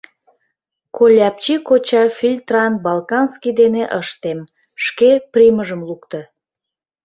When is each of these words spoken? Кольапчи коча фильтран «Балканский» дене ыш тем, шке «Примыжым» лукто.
Кольапчи 0.95 1.55
коча 1.67 2.03
фильтран 2.17 2.73
«Балканский» 2.85 3.53
дене 3.61 3.83
ыш 3.99 4.09
тем, 4.21 4.39
шке 4.83 5.09
«Примыжым» 5.33 5.81
лукто. 5.89 6.19